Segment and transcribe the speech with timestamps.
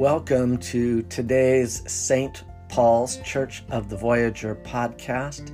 [0.00, 2.44] Welcome to today's St.
[2.70, 5.50] Paul's Church of the Voyager podcast.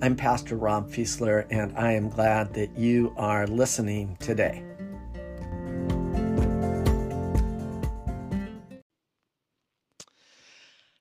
[0.00, 4.62] I'm Pastor Rob Fiesler, and I am glad that you are listening today.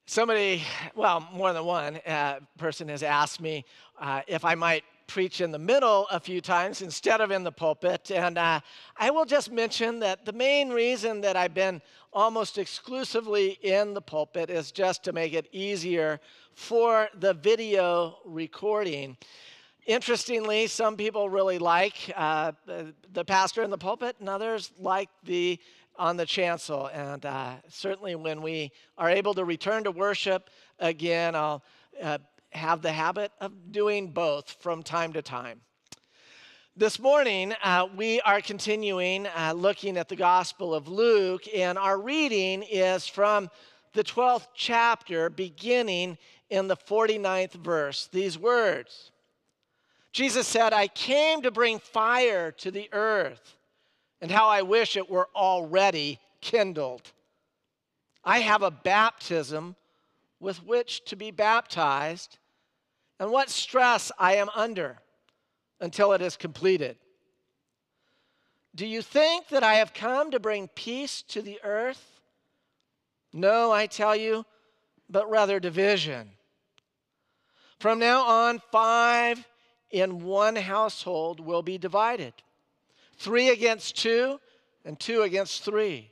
[0.07, 0.64] Somebody,
[0.95, 3.64] well, more than one uh, person has asked me
[4.01, 7.51] uh, if I might preach in the middle a few times instead of in the
[7.51, 8.11] pulpit.
[8.11, 8.59] And uh,
[8.97, 11.82] I will just mention that the main reason that I've been
[12.14, 16.20] almost exclusively in the pulpit is just to make it easier
[16.54, 19.18] for the video recording.
[19.86, 22.52] Interestingly, some people really like uh,
[23.14, 25.60] the pastor in the pulpit, and others like the
[25.97, 26.88] on the chancel.
[26.88, 30.50] And uh, certainly, when we are able to return to worship
[30.80, 31.64] again, I'll
[32.02, 32.17] uh,
[32.52, 35.61] have the habit of doing both from time to time.
[36.80, 41.99] This morning, uh, we are continuing uh, looking at the Gospel of Luke, and our
[41.99, 43.49] reading is from
[43.93, 46.19] the 12th chapter, beginning
[46.52, 48.07] in the 49th verse.
[48.11, 49.09] These words
[50.11, 53.55] Jesus said, I came to bring fire to the earth,
[54.21, 57.11] and how I wish it were already kindled.
[58.23, 59.75] I have a baptism
[60.39, 62.37] with which to be baptized,
[63.19, 64.99] and what stress I am under
[65.80, 66.97] until it is completed.
[68.75, 72.22] Do you think that I have come to bring peace to the earth?
[73.33, 74.45] No, I tell you,
[75.09, 76.30] but rather division.
[77.80, 79.45] From now on, five
[79.92, 82.33] in one household will be divided
[83.17, 84.39] three against two,
[84.86, 86.11] and two against three.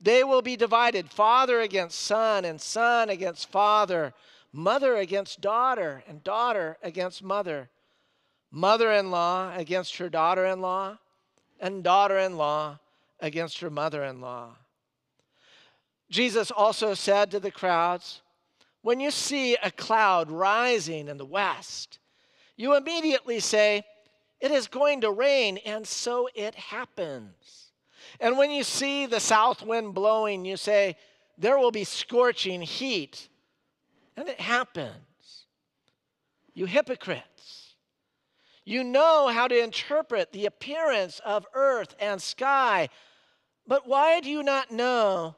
[0.00, 4.12] They will be divided father against son, and son against father,
[4.52, 7.70] mother against daughter, and daughter against mother,
[8.52, 10.98] mother in law against her daughter in law,
[11.58, 12.78] and daughter in law
[13.18, 14.50] against her mother in law.
[16.10, 18.20] Jesus also said to the crowds,
[18.82, 21.98] When you see a cloud rising in the west,
[22.56, 23.84] you immediately say,
[24.40, 27.70] It is going to rain, and so it happens.
[28.20, 30.96] And when you see the south wind blowing, you say,
[31.38, 33.28] There will be scorching heat.
[34.14, 35.46] And it happens.
[36.52, 37.61] You hypocrites.
[38.64, 42.88] You know how to interpret the appearance of earth and sky,
[43.66, 45.34] but why do you not know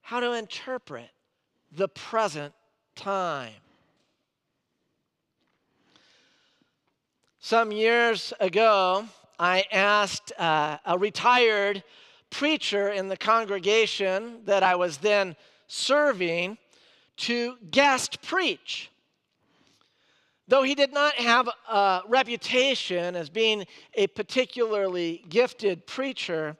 [0.00, 1.10] how to interpret
[1.70, 2.54] the present
[2.94, 3.52] time?
[7.38, 9.04] Some years ago,
[9.38, 11.84] I asked uh, a retired
[12.30, 15.36] preacher in the congregation that I was then
[15.66, 16.56] serving
[17.18, 18.90] to guest preach.
[20.46, 26.56] Though he did not have a reputation as being a particularly gifted preacher,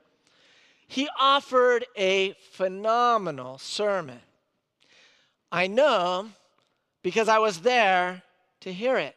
[0.87, 4.19] he offered a phenomenal sermon.
[5.51, 6.29] I know
[7.03, 8.23] because I was there
[8.61, 9.15] to hear it.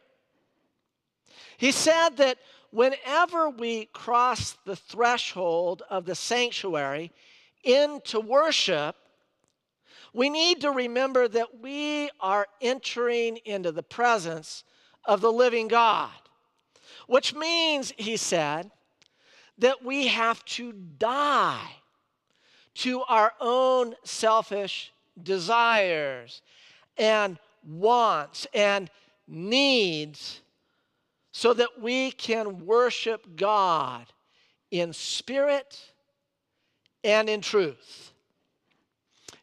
[1.57, 2.39] He said that
[2.71, 7.11] whenever we cross the threshold of the sanctuary
[7.65, 8.95] into worship,
[10.13, 14.65] we need to remember that we are entering into the presence
[15.05, 16.11] of the living God,
[17.07, 18.71] which means, he said,
[19.59, 21.71] that we have to die
[22.75, 26.43] to our own selfish desires
[26.97, 28.91] and wants and
[29.27, 30.41] needs
[31.33, 34.07] so that we can worship God
[34.71, 35.93] in spirit
[37.05, 38.13] and in truth.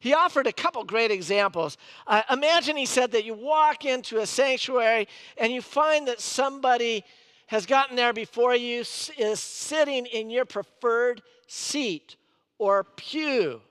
[0.06, 1.80] He offered a couple great examples.
[2.06, 7.04] Uh, imagine he said that you walk into a sanctuary and you find that somebody
[7.48, 12.18] has gotten there before you, is sitting in your preferred seat
[12.60, 13.62] or pew.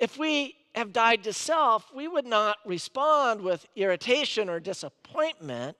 [0.00, 5.76] If we have died to self, we would not respond with irritation or disappointment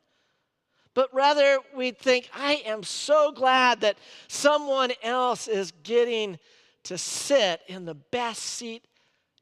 [0.94, 3.96] but rather we'd think, I am so glad that
[4.28, 6.38] someone else is getting
[6.84, 8.84] to sit in the best seat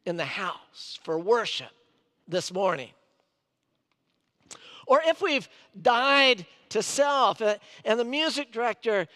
[0.05, 1.71] in the house for worship
[2.29, 2.91] this morning.
[4.87, 5.49] Or if we've
[5.81, 9.07] died to self uh, and the music director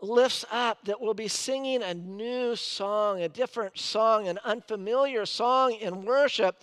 [0.00, 5.74] lifts up that we'll be singing a new song, a different song, an unfamiliar song
[5.74, 6.60] in worship,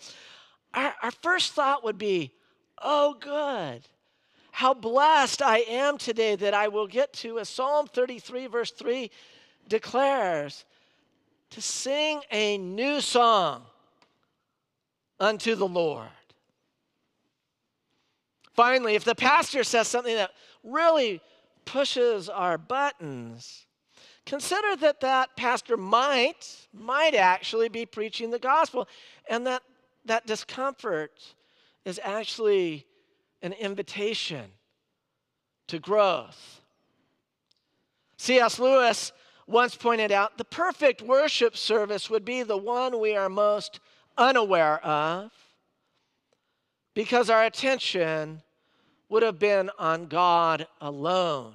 [0.73, 2.33] our, our first thought would be,
[2.81, 3.81] oh, good.
[4.51, 9.09] How blessed I am today that I will get to, as Psalm 33, verse 3
[9.69, 10.65] declares,
[11.51, 13.63] to sing a new song
[15.19, 16.07] unto the Lord.
[18.53, 20.31] Finally, if the pastor says something that
[20.63, 21.21] really
[21.65, 23.65] pushes our buttons,
[24.25, 28.87] consider that that pastor might might actually be preaching the gospel
[29.29, 29.63] and that
[30.05, 31.11] that discomfort
[31.85, 32.85] is actually
[33.41, 34.45] an invitation
[35.67, 36.61] to growth.
[38.17, 38.59] C.S.
[38.59, 39.13] Lewis
[39.49, 43.79] once pointed out the perfect worship service would be the one we are most
[44.15, 45.31] unaware of
[46.93, 48.43] because our attention
[49.09, 51.53] would have been on God alone.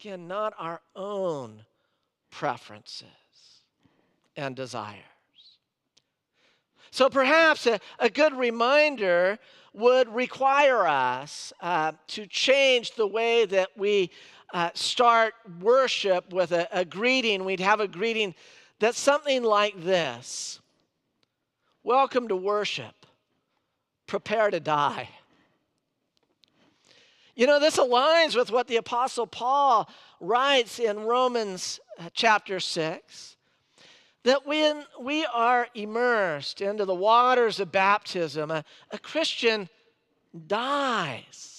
[0.00, 1.64] Again, not our own
[2.30, 3.06] preferences
[4.36, 4.98] and desires.
[6.90, 9.38] So perhaps a, a good reminder
[9.72, 14.10] would require us uh, to change the way that we
[14.52, 17.44] uh, start worship with a, a greeting.
[17.44, 18.34] We'd have a greeting
[18.80, 20.60] that's something like this
[21.84, 23.06] Welcome to worship.
[24.06, 25.08] Prepare to die.
[27.34, 29.88] You know, this aligns with what the Apostle Paul
[30.20, 33.36] writes in Romans uh, chapter 6
[34.24, 39.68] that when we are immersed into the waters of baptism, a, a Christian
[40.46, 41.57] dies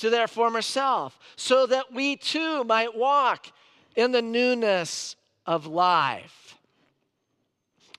[0.00, 3.52] to their former self so that we too might walk
[3.96, 5.16] in the newness
[5.46, 6.56] of life.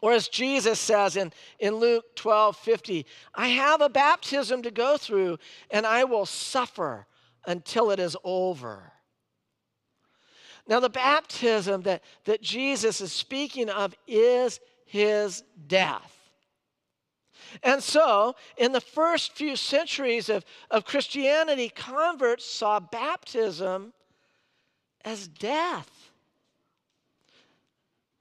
[0.01, 3.05] Or as Jesus says in, in Luke 12 50,
[3.35, 5.37] I have a baptism to go through,
[5.69, 7.05] and I will suffer
[7.45, 8.91] until it is over.
[10.67, 16.20] Now, the baptism that, that Jesus is speaking of is his death.
[17.63, 23.93] And so, in the first few centuries of, of Christianity, converts saw baptism
[25.03, 25.89] as death.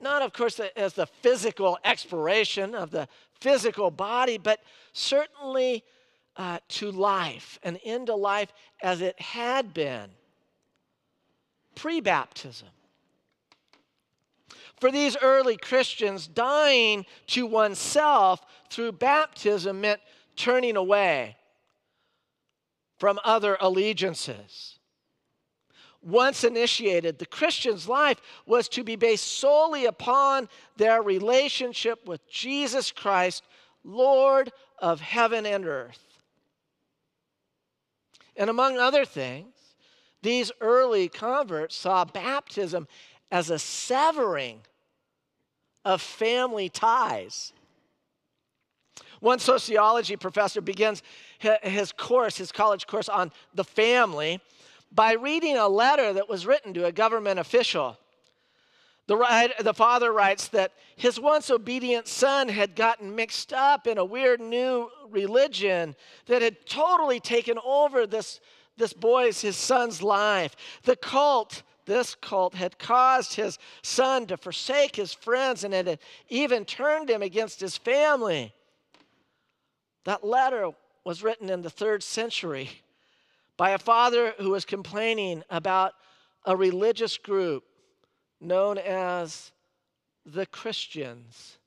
[0.00, 3.06] Not, of course, as the physical expiration of the
[3.40, 4.60] physical body, but
[4.92, 5.84] certainly
[6.36, 10.10] uh, to life, and into life as it had been
[11.74, 12.68] pre baptism.
[14.80, 20.00] For these early Christians, dying to oneself through baptism meant
[20.36, 21.36] turning away
[22.98, 24.78] from other allegiances.
[26.02, 30.48] Once initiated, the Christian's life was to be based solely upon
[30.78, 33.44] their relationship with Jesus Christ,
[33.84, 36.02] Lord of heaven and earth.
[38.34, 39.52] And among other things,
[40.22, 42.88] these early converts saw baptism
[43.30, 44.62] as a severing
[45.84, 47.52] of family ties.
[49.20, 51.02] One sociology professor begins
[51.38, 54.40] his course, his college course on the family,
[54.92, 57.98] by reading a letter that was written to a government official.
[59.06, 64.04] The, the father writes that his once obedient son had gotten mixed up in a
[64.04, 65.96] weird new religion
[66.26, 68.40] that had totally taken over this
[68.80, 70.56] this boy's, his son's life.
[70.82, 75.98] The cult, this cult, had caused his son to forsake his friends and it had
[76.28, 78.54] even turned him against his family.
[80.04, 80.70] That letter
[81.04, 82.70] was written in the third century
[83.56, 85.94] by a father who was complaining about
[86.46, 87.64] a religious group
[88.40, 89.50] known as
[90.24, 91.58] the Christians.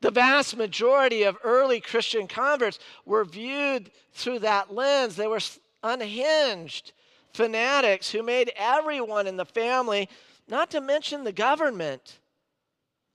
[0.00, 5.16] The vast majority of early Christian converts were viewed through that lens.
[5.16, 5.40] They were
[5.82, 6.92] unhinged
[7.36, 10.08] fanatics who made everyone in the family,
[10.48, 12.18] not to mention the government,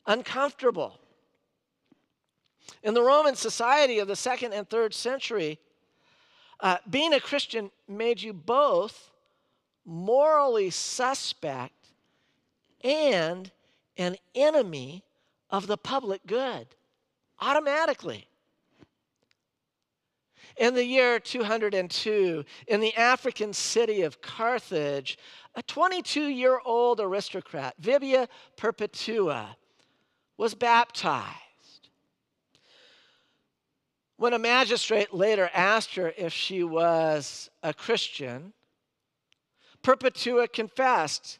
[0.05, 0.99] uncomfortable.
[2.83, 5.59] In the Roman society of the second and third century,
[6.59, 9.09] uh, being a Christian made you both
[9.85, 11.89] morally suspect
[12.83, 13.51] and
[13.97, 15.03] an enemy
[15.49, 16.67] of the public good
[17.39, 18.27] automatically.
[20.61, 25.17] In the year 202, in the African city of Carthage,
[25.55, 28.27] a 22 year old aristocrat, Vibia
[28.57, 29.57] Perpetua,
[30.37, 31.89] was baptized.
[34.17, 38.53] When a magistrate later asked her if she was a Christian,
[39.81, 41.39] Perpetua confessed,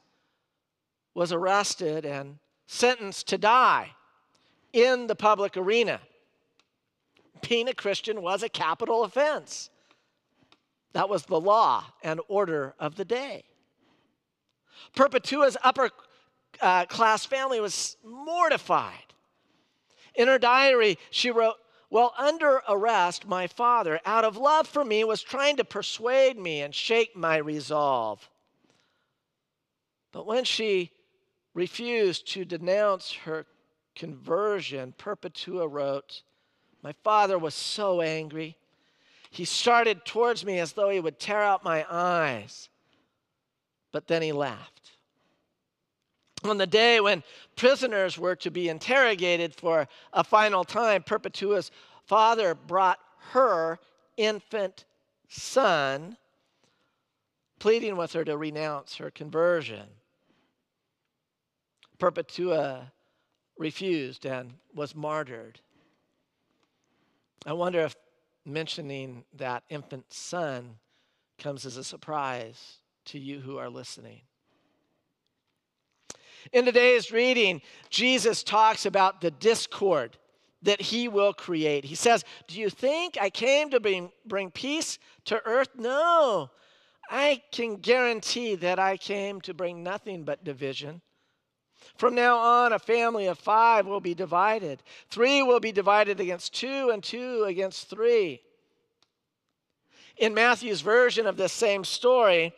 [1.13, 3.92] was arrested, and sentenced to die
[4.74, 6.01] in the public arena.
[7.51, 9.72] Being a Christian was a capital offense.
[10.93, 13.43] That was the law and order of the day.
[14.96, 15.89] Perpetua's upper
[16.62, 19.13] uh, class family was mortified.
[20.15, 21.55] In her diary, she wrote,
[21.89, 26.62] While under arrest, my father, out of love for me, was trying to persuade me
[26.62, 28.29] and shake my resolve.
[30.13, 30.91] But when she
[31.53, 33.46] refused to denounce her
[33.93, 36.22] conversion, Perpetua wrote,
[36.84, 38.58] My father was so angry.
[39.30, 42.70] He started towards me as though he would tear out my eyes.
[43.92, 44.92] but then he laughed.
[46.44, 47.24] On the day when
[47.56, 51.72] prisoners were to be interrogated for a final time, Perpetua's
[52.06, 53.00] father brought
[53.32, 53.80] her
[54.18, 54.86] infant
[55.28, 56.18] son,
[57.60, 59.88] pleading with her to renounce her conversion.
[62.00, 62.92] Perpetua
[63.58, 65.60] refused and was martyred.
[67.45, 67.95] I wonder if
[68.45, 70.77] mentioning that infant son
[71.39, 74.21] comes as a surprise to you who are listening.
[76.53, 80.17] In today's reading, Jesus talks about the discord
[80.63, 81.86] that he will create.
[81.86, 85.69] He says, Do you think I came to bring, bring peace to earth?
[85.75, 86.51] No.
[87.10, 91.01] I can guarantee that I came to bring nothing but division.
[91.98, 94.82] From now on, a family of five will be divided.
[95.10, 98.42] Three will be divided against two, and two against three.
[100.18, 102.54] In Matthew's version of this same story,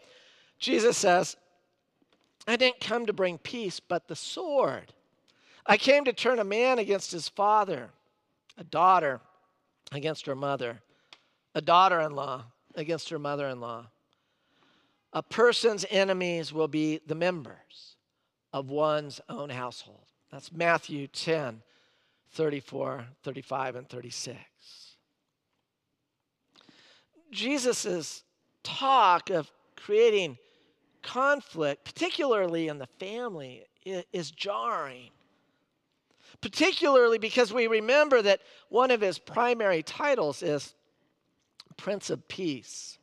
[0.60, 1.36] Jesus says,
[2.48, 4.94] I didn't come to bring peace, but the sword.
[5.65, 7.89] I came to turn a man against his father,
[8.58, 9.22] a daughter
[9.92, 10.82] against her mother,
[11.56, 13.86] a daughter in law against her mother in law.
[15.13, 17.92] A person's enemies will be the members
[18.53, 20.05] of one's own household.
[20.31, 21.62] That's Matthew 10,
[22.31, 24.38] 34, 35, and 36.
[27.31, 28.24] Jesus'
[28.63, 30.38] talk of creating
[31.01, 35.10] conflict, particularly in the family, is jarring.
[36.41, 40.74] Particularly because we remember that one of his primary titles is
[41.75, 42.98] Prince of Peace.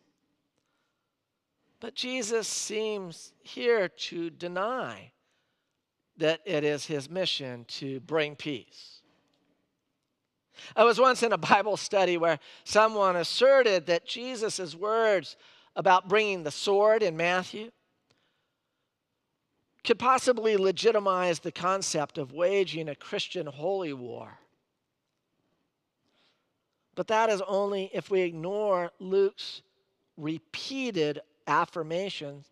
[1.81, 5.13] But Jesus seems here to deny
[6.21, 9.01] that it is his mission to bring peace.
[10.77, 15.37] I was once in a Bible study where someone asserted that Jesus' words
[15.75, 17.71] about bringing the sword in Matthew
[19.83, 24.39] could possibly legitimize the concept of waging a Christian holy war.
[26.95, 29.63] But that is only if we ignore Luke's
[30.19, 32.45] repeated affirmation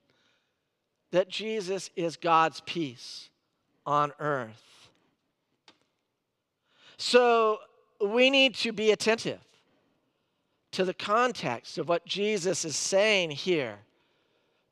[1.11, 3.29] that Jesus is God's peace
[3.88, 4.90] on earth.
[6.99, 7.61] So
[8.07, 9.40] we need to be attentive
[10.73, 13.78] to the context of what Jesus is saying here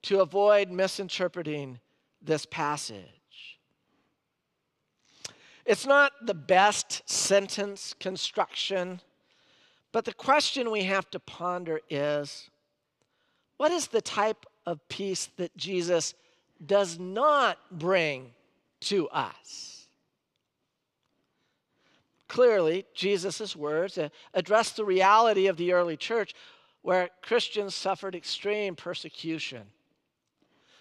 [0.02, 1.80] to avoid misinterpreting
[2.20, 3.58] this passage.
[5.64, 9.00] It's not the best sentence construction,
[9.92, 12.50] but the question we have to ponder is
[13.56, 16.12] what is the type of peace that Jesus
[16.66, 18.32] does not bring
[18.80, 19.88] to us.
[22.28, 23.98] Clearly, Jesus' words
[24.34, 26.34] address the reality of the early church
[26.82, 29.62] where Christians suffered extreme persecution.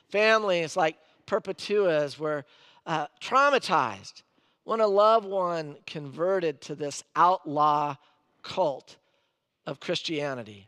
[0.09, 2.45] Families like Perpetua's were
[2.85, 4.23] uh, traumatized
[4.63, 7.95] when a loved one converted to this outlaw
[8.43, 8.97] cult
[9.65, 10.67] of Christianity.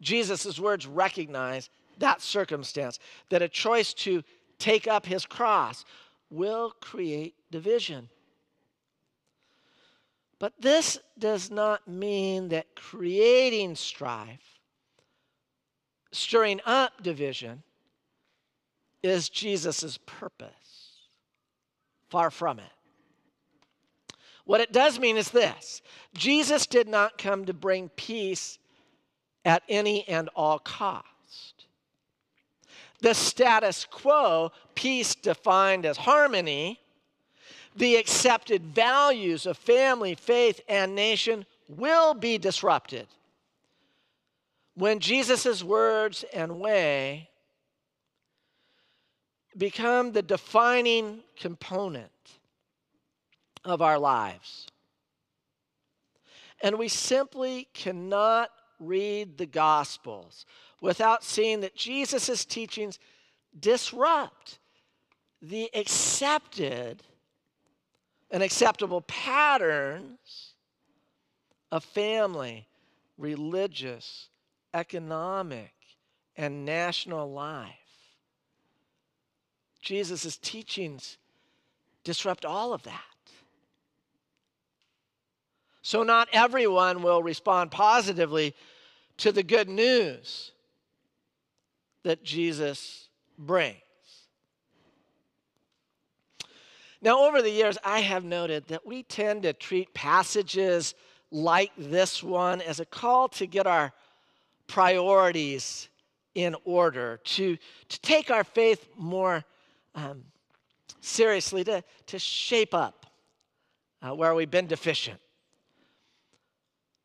[0.00, 2.98] Jesus' words recognize that circumstance,
[3.30, 4.22] that a choice to
[4.62, 5.84] take up his cross
[6.30, 8.08] will create division.
[10.38, 14.60] But this does not mean that creating strife,
[16.12, 17.62] stirring up division,
[19.02, 20.50] is Jesus' purpose.
[22.08, 22.64] Far from it.
[24.44, 25.82] What it does mean is this
[26.14, 28.58] Jesus did not come to bring peace
[29.44, 31.06] at any and all cost
[33.02, 36.80] the status quo, peace defined as harmony,
[37.76, 43.06] the accepted values of family, faith, and nation will be disrupted
[44.74, 47.28] when Jesus' words and way
[49.56, 52.10] become the defining component
[53.64, 54.66] of our lives.
[56.62, 58.50] And we simply cannot
[58.86, 60.46] read the Gospels
[60.80, 62.98] without seeing that Jesus' teachings
[63.58, 64.58] disrupt
[65.40, 67.02] the accepted
[68.30, 70.54] and acceptable patterns
[71.70, 72.66] of family,
[73.18, 74.28] religious,
[74.74, 75.72] economic,
[76.36, 77.68] and national life.
[79.80, 81.18] Jesus' teachings
[82.04, 83.11] disrupt all of that.
[85.82, 88.54] So, not everyone will respond positively
[89.18, 90.52] to the good news
[92.04, 93.76] that Jesus brings.
[97.00, 100.94] Now, over the years, I have noted that we tend to treat passages
[101.32, 103.92] like this one as a call to get our
[104.68, 105.88] priorities
[106.34, 107.58] in order, to,
[107.88, 109.44] to take our faith more
[109.96, 110.22] um,
[111.00, 113.06] seriously, to, to shape up
[114.00, 115.20] uh, where we've been deficient.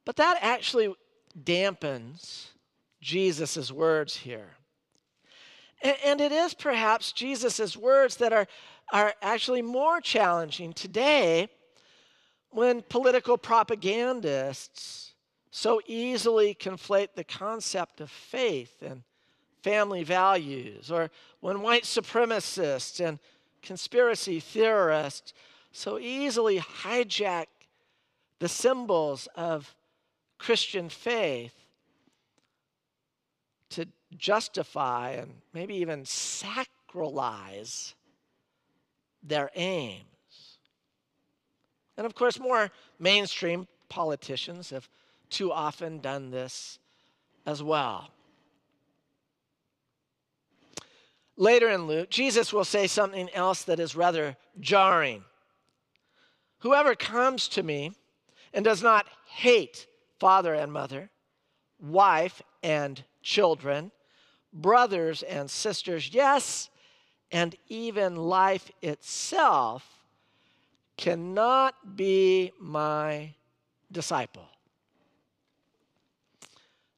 [0.08, 0.96] But that actually
[1.44, 2.52] dampens
[3.02, 4.52] Jesus' words here.
[5.82, 8.48] And, and it is perhaps Jesus' words that are,
[8.94, 11.50] are actually more challenging today
[12.52, 15.12] when political propagandists
[15.52, 19.04] so easily conflate the concept of faith and
[19.62, 21.12] family values, or
[21.42, 23.20] when white supremacists and
[23.62, 25.34] conspiracy theorists
[25.74, 27.48] so easily hijack
[28.40, 29.76] the symbols of
[30.38, 31.54] Christian faith
[33.70, 37.94] to justify and maybe even sacralize
[39.24, 40.60] their aims.
[41.98, 44.88] And of course, more mainstream politicians have
[45.30, 46.80] too often done this
[47.46, 48.12] as well.
[51.36, 55.24] Later in Luke, Jesus will say something else that is rather jarring.
[56.60, 57.92] Whoever comes to me
[58.54, 59.86] and does not hate
[60.20, 61.10] father and mother,
[61.80, 63.92] wife and children,
[64.54, 66.70] brothers and sisters, yes,
[67.32, 69.84] and even life itself,
[70.96, 73.34] cannot be my
[73.92, 74.48] disciple.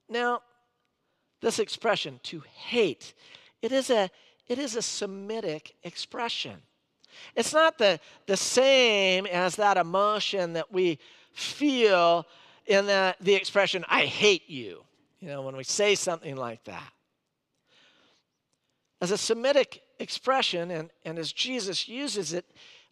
[0.08, 0.42] Now,
[1.42, 3.14] this expression, to hate,
[3.62, 4.10] it is a,
[4.48, 6.56] it is a Semitic expression.
[7.36, 11.00] It's not the, the same as that emotion that we
[11.34, 12.26] feel
[12.70, 14.84] in the, the expression, I hate you,
[15.20, 16.94] you know, when we say something like that.
[19.02, 22.46] As a Semitic expression, and, and as Jesus uses it,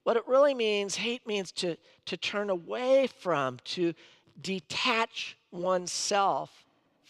[0.04, 3.94] what it really means, hate means to, to turn away from, to
[4.42, 6.66] detach oneself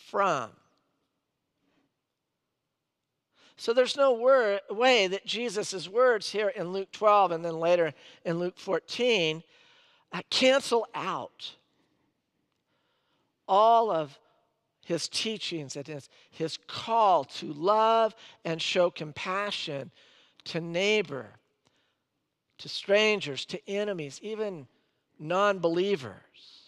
[0.10, 0.50] from.
[3.56, 7.94] So there's no word, way that Jesus' words here in Luke 12 and then later
[8.26, 9.42] in Luke 14
[10.12, 11.56] uh, cancel out
[13.48, 14.18] all of
[14.86, 19.92] his teachings and his, his call to love and show compassion
[20.46, 21.28] to neighbor,
[22.60, 24.68] to strangers, to enemies, even
[25.20, 26.14] non believers.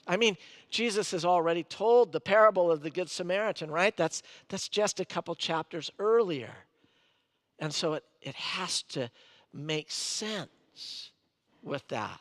[0.05, 0.37] I mean,
[0.69, 3.95] Jesus has already told the parable of the Good Samaritan, right?
[3.95, 6.53] That's, that's just a couple chapters earlier.
[7.59, 9.09] And so it, it has to
[9.53, 11.11] make sense
[11.61, 12.19] with that.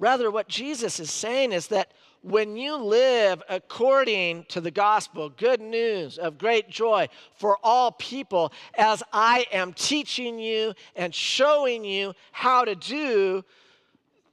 [0.00, 5.60] Rather, what Jesus is saying is that when you live according to the gospel, good
[5.60, 12.14] news of great joy for all people, as I am teaching you and showing you
[12.32, 13.44] how to do,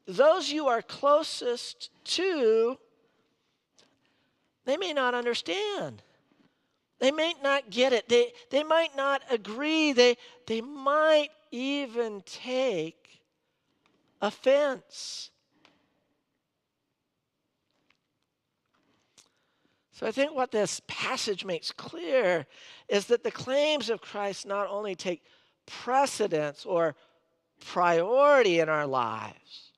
[0.08, 2.78] those you are closest to,
[4.64, 6.02] they may not understand.
[7.00, 8.08] They may not get it.
[8.08, 9.92] They, they might not agree.
[9.92, 13.20] They, they might even take
[14.22, 15.30] offense.
[19.98, 22.46] So I think what this passage makes clear
[22.88, 25.24] is that the claims of Christ not only take
[25.66, 26.96] precedence or
[27.66, 29.72] priority in our lives,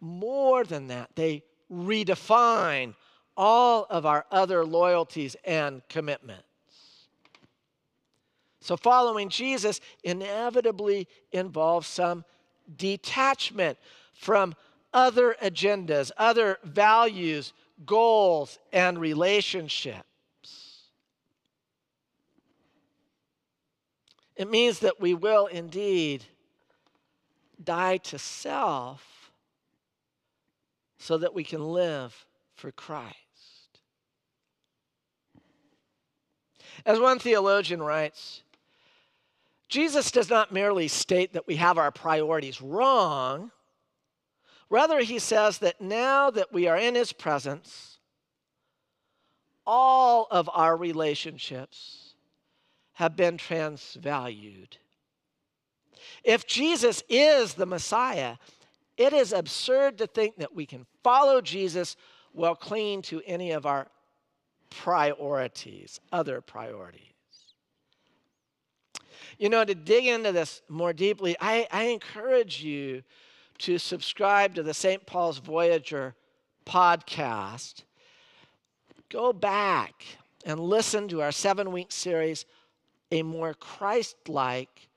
[0.00, 2.96] more than that, they redefine
[3.36, 6.42] all of our other loyalties and commitments.
[8.60, 12.24] So, following Jesus inevitably involves some
[12.76, 13.78] detachment
[14.14, 14.56] from
[14.92, 17.52] other agendas, other values,
[17.86, 20.04] goals, and relationships.
[24.36, 26.24] It means that we will indeed
[27.62, 29.32] die to self
[30.98, 33.16] so that we can live for Christ.
[36.86, 38.42] As one theologian writes,
[39.68, 43.50] Jesus does not merely state that we have our priorities wrong.
[44.70, 47.98] Rather, he says that now that we are in his presence,
[49.66, 52.14] all of our relationships
[52.92, 54.76] have been transvalued.
[56.22, 58.36] If Jesus is the Messiah,
[58.96, 61.96] it is absurd to think that we can follow Jesus
[62.32, 63.88] while clinging to any of our
[64.70, 67.06] priorities, other priorities.
[69.38, 73.02] You know, to dig into this more deeply, I, I encourage you
[73.60, 75.04] to subscribe to the St.
[75.06, 76.14] Paul's Voyager
[76.66, 77.84] podcast.
[79.08, 80.04] Go back
[80.44, 82.46] and listen to our seven week series,
[83.10, 84.88] A More Christ Like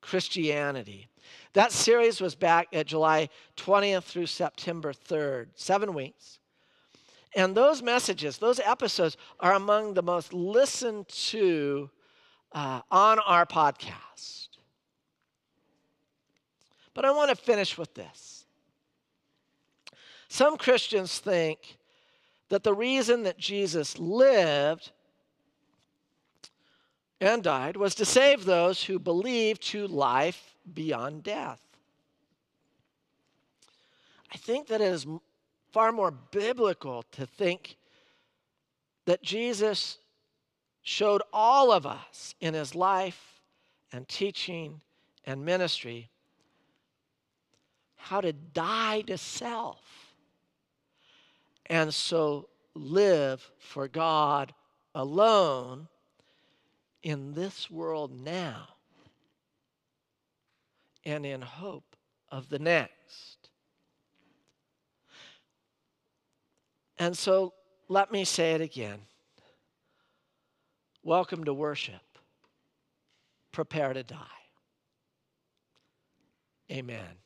[0.00, 1.08] Christianity.
[1.54, 6.38] That series was back at July 20th through September 3rd, seven weeks.
[7.34, 11.90] And those messages, those episodes, are among the most listened to
[12.52, 14.45] uh, on our podcast.
[16.96, 18.46] But I want to finish with this.
[20.28, 21.76] Some Christians think
[22.48, 24.92] that the reason that Jesus lived
[27.20, 31.60] and died was to save those who believe to life beyond death.
[34.32, 35.06] I think that it is
[35.72, 37.76] far more biblical to think
[39.04, 39.98] that Jesus
[40.80, 43.42] showed all of us in his life
[43.92, 44.80] and teaching
[45.26, 46.08] and ministry
[48.08, 49.80] how to die to self
[51.66, 54.54] and so live for God
[54.94, 55.88] alone
[57.02, 58.68] in this world now
[61.04, 61.96] and in hope
[62.30, 63.48] of the next.
[66.98, 67.54] And so
[67.88, 69.00] let me say it again.
[71.02, 71.94] Welcome to worship.
[73.50, 74.16] Prepare to die.
[76.70, 77.25] Amen.